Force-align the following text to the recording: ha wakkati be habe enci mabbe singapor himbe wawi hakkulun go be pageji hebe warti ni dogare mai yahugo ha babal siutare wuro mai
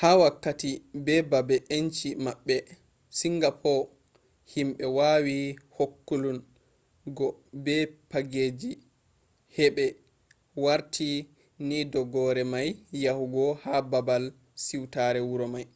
ha 0.00 0.10
wakkati 0.20 0.70
be 1.04 1.14
habe 1.30 1.56
enci 1.76 2.08
mabbe 2.24 2.56
singapor 3.18 3.80
himbe 4.52 4.84
wawi 4.98 5.36
hakkulun 5.76 6.38
go 7.16 7.28
be 7.64 7.76
pageji 8.10 8.70
hebe 9.56 9.86
warti 10.64 11.10
ni 11.66 11.78
dogare 11.92 12.42
mai 12.52 12.70
yahugo 13.04 13.44
ha 13.62 13.74
babal 13.92 14.24
siutare 14.64 15.20
wuro 15.28 15.46
mai 15.54 15.66